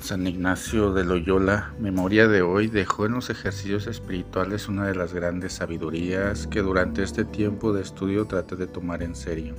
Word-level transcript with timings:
San 0.00 0.26
Ignacio 0.26 0.94
de 0.94 1.04
Loyola, 1.04 1.74
memoria 1.78 2.26
de 2.26 2.40
hoy, 2.40 2.68
dejó 2.68 3.04
en 3.04 3.12
los 3.12 3.28
ejercicios 3.28 3.86
espirituales 3.86 4.66
una 4.66 4.86
de 4.86 4.94
las 4.94 5.12
grandes 5.12 5.52
sabidurías 5.52 6.46
que 6.46 6.62
durante 6.62 7.02
este 7.02 7.26
tiempo 7.26 7.74
de 7.74 7.82
estudio 7.82 8.24
traté 8.24 8.56
de 8.56 8.66
tomar 8.66 9.02
en 9.02 9.14
serio. 9.14 9.54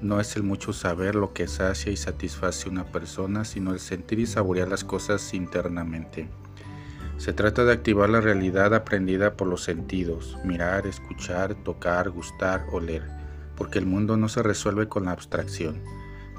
No 0.00 0.20
es 0.20 0.34
el 0.36 0.42
mucho 0.42 0.72
saber 0.72 1.14
lo 1.14 1.34
que 1.34 1.46
sacia 1.46 1.92
y 1.92 1.98
satisface 1.98 2.68
una 2.68 2.84
persona, 2.84 3.44
sino 3.44 3.72
el 3.72 3.78
sentir 3.78 4.20
y 4.20 4.26
saborear 4.26 4.68
las 4.68 4.84
cosas 4.84 5.34
internamente. 5.34 6.30
Se 7.18 7.34
trata 7.34 7.64
de 7.64 7.74
activar 7.74 8.08
la 8.08 8.22
realidad 8.22 8.74
aprendida 8.74 9.34
por 9.34 9.48
los 9.48 9.64
sentidos, 9.64 10.38
mirar, 10.44 10.86
escuchar, 10.86 11.54
tocar, 11.54 12.08
gustar, 12.08 12.64
oler, 12.72 13.02
porque 13.54 13.78
el 13.78 13.86
mundo 13.86 14.16
no 14.16 14.30
se 14.30 14.42
resuelve 14.42 14.88
con 14.88 15.04
la 15.04 15.12
abstracción 15.12 15.82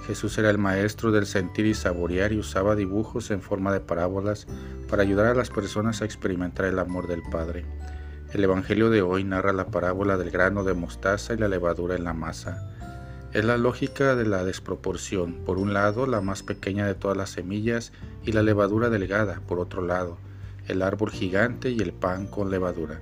Jesús 0.08 0.38
era 0.38 0.50
el 0.50 0.58
maestro 0.58 1.12
del 1.12 1.26
sentir 1.26 1.66
y 1.66 1.74
saborear 1.74 2.34
y 2.34 2.40
usaba 2.40 2.76
dibujos 2.76 3.32
en 3.32 3.42
forma 3.42 3.72
de 3.74 3.80
parábolas 3.80 4.48
para 4.90 5.04
ayudar 5.04 5.28
a 5.28 5.36
las 5.36 5.50
personas 5.50 6.02
a 6.02 6.06
experimentar 6.06 6.66
el 6.66 6.80
amor 6.80 7.08
del 7.08 7.22
Padre. 7.32 7.66
El 8.34 8.44
Evangelio 8.44 8.90
de 8.90 9.02
hoy 9.02 9.24
narra 9.24 9.54
la 9.54 9.68
parábola 9.68 10.18
del 10.18 10.32
grano 10.32 10.64
de 10.64 10.74
mostaza 10.74 11.34
y 11.34 11.38
la 11.38 11.48
levadura 11.48 11.96
en 11.96 12.04
la 12.04 12.14
masa. 12.14 12.70
Es 13.34 13.46
la 13.46 13.58
lógica 13.58 14.16
de 14.16 14.26
la 14.26 14.44
desproporción, 14.44 15.44
por 15.46 15.58
un 15.58 15.74
lado 15.74 16.08
la 16.08 16.22
más 16.22 16.42
pequeña 16.42 16.88
de 16.88 16.96
todas 16.96 17.18
las 17.18 17.30
semillas 17.30 17.92
y 18.24 18.32
la 18.32 18.42
levadura 18.42 18.90
delgada, 18.90 19.42
por 19.48 19.60
otro 19.60 19.84
lado, 19.84 20.18
el 20.68 20.82
árbol 20.82 21.12
gigante 21.12 21.70
y 21.72 21.80
el 21.80 21.94
pan 21.94 22.28
con 22.28 22.50
levadura. 22.50 23.02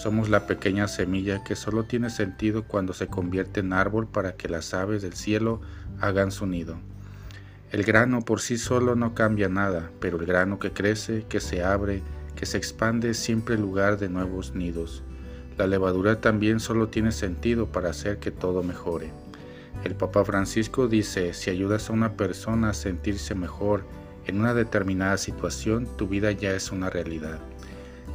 Somos 0.00 0.30
la 0.30 0.46
pequeña 0.46 0.88
semilla 0.88 1.44
que 1.44 1.54
solo 1.54 1.84
tiene 1.84 2.08
sentido 2.08 2.62
cuando 2.62 2.94
se 2.94 3.08
convierte 3.08 3.60
en 3.60 3.74
árbol 3.74 4.08
para 4.08 4.32
que 4.32 4.48
las 4.48 4.72
aves 4.72 5.02
del 5.02 5.12
cielo 5.12 5.60
hagan 6.00 6.30
su 6.30 6.46
nido. 6.46 6.78
El 7.70 7.84
grano 7.84 8.22
por 8.22 8.40
sí 8.40 8.56
solo 8.56 8.96
no 8.96 9.14
cambia 9.14 9.50
nada, 9.50 9.90
pero 10.00 10.18
el 10.18 10.24
grano 10.24 10.58
que 10.58 10.72
crece, 10.72 11.26
que 11.28 11.38
se 11.38 11.62
abre, 11.62 12.02
que 12.34 12.46
se 12.46 12.56
expande 12.56 13.10
es 13.10 13.18
siempre 13.18 13.58
lugar 13.58 13.98
de 13.98 14.08
nuevos 14.08 14.54
nidos. 14.54 15.02
La 15.58 15.66
levadura 15.66 16.22
también 16.22 16.60
solo 16.60 16.88
tiene 16.88 17.12
sentido 17.12 17.66
para 17.66 17.90
hacer 17.90 18.20
que 18.20 18.30
todo 18.30 18.62
mejore. 18.62 19.12
El 19.84 19.96
Papa 19.96 20.24
Francisco 20.24 20.88
dice, 20.88 21.34
si 21.34 21.50
ayudas 21.50 21.90
a 21.90 21.92
una 21.92 22.14
persona 22.14 22.70
a 22.70 22.72
sentirse 22.72 23.34
mejor 23.34 23.84
en 24.24 24.40
una 24.40 24.54
determinada 24.54 25.18
situación, 25.18 25.86
tu 25.98 26.08
vida 26.08 26.32
ya 26.32 26.52
es 26.52 26.72
una 26.72 26.88
realidad. 26.88 27.38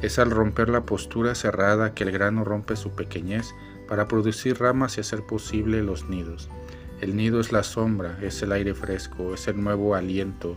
Es 0.02 0.18
al 0.18 0.30
romper 0.30 0.68
la 0.68 0.82
postura 0.82 1.34
cerrada 1.34 1.94
que 1.94 2.04
el 2.04 2.12
grano 2.12 2.44
rompe 2.44 2.76
su 2.76 2.90
pequeñez 2.90 3.54
para 3.88 4.08
producir 4.08 4.58
ramas 4.58 4.96
y 4.96 5.00
hacer 5.00 5.22
posible 5.22 5.82
los 5.82 6.08
nidos. 6.08 6.50
El 7.00 7.16
nido 7.16 7.40
es 7.40 7.52
la 7.52 7.62
sombra, 7.62 8.18
es 8.22 8.42
el 8.42 8.52
aire 8.52 8.74
fresco, 8.74 9.34
es 9.34 9.48
el 9.48 9.62
nuevo 9.62 9.94
aliento, 9.94 10.56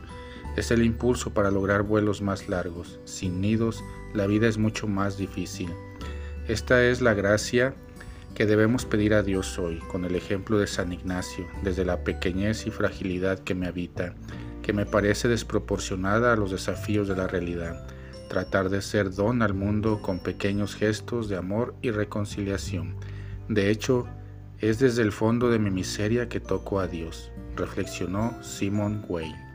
es 0.55 0.71
el 0.71 0.83
impulso 0.83 1.33
para 1.33 1.51
lograr 1.51 1.83
vuelos 1.83 2.21
más 2.21 2.49
largos. 2.49 2.99
Sin 3.05 3.41
nidos, 3.41 3.83
la 4.13 4.27
vida 4.27 4.47
es 4.47 4.57
mucho 4.57 4.87
más 4.87 5.17
difícil. 5.17 5.69
Esta 6.47 6.83
es 6.83 7.01
la 7.01 7.13
gracia 7.13 7.73
que 8.35 8.45
debemos 8.45 8.85
pedir 8.85 9.13
a 9.13 9.23
Dios 9.23 9.59
hoy, 9.59 9.79
con 9.79 10.05
el 10.05 10.15
ejemplo 10.15 10.57
de 10.57 10.67
San 10.67 10.93
Ignacio, 10.93 11.45
desde 11.63 11.85
la 11.85 12.03
pequeñez 12.03 12.65
y 12.67 12.71
fragilidad 12.71 13.39
que 13.39 13.55
me 13.55 13.67
habita, 13.67 14.15
que 14.63 14.73
me 14.73 14.85
parece 14.85 15.27
desproporcionada 15.27 16.33
a 16.33 16.35
los 16.35 16.51
desafíos 16.51 17.07
de 17.07 17.15
la 17.15 17.27
realidad. 17.27 17.85
Tratar 18.30 18.69
de 18.69 18.81
ser 18.81 19.13
don 19.13 19.41
al 19.41 19.53
mundo 19.53 20.02
con 20.02 20.19
pequeños 20.19 20.75
gestos 20.75 21.27
de 21.27 21.35
amor 21.35 21.75
y 21.81 21.89
reconciliación. 21.89 22.95
De 23.47 23.72
hecho, 23.72 24.08
es 24.59 24.77
desde 24.77 25.02
el 25.02 25.11
fondo 25.11 25.49
de 25.49 25.58
mi 25.58 25.72
miseria 25.72 26.30
que 26.30 26.39
toco 26.39 26.80
a 26.80 26.88
Dios, 26.88 27.31
reflexionó 27.55 28.38
Simon 28.44 29.03
Weil. 29.09 29.48